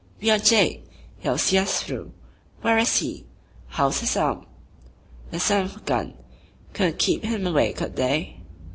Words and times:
"We're 0.19 0.39
jake!" 0.39 0.83
"He'll 1.19 1.37
see 1.37 1.59
us 1.59 1.83
through." 1.83 2.11
"Where 2.61 2.79
is 2.79 2.97
he?" 2.97 3.27
"How's 3.67 3.99
his 3.99 4.17
arm?" 4.17 4.47
"The 5.29 5.39
son 5.39 5.65
of 5.65 5.77
a 5.77 5.81
gun! 5.81 6.15
Couldn't 6.73 6.97
keep 6.97 7.23
him 7.23 7.45
away, 7.45 7.71
could 7.73 7.97
they?" 7.97 8.37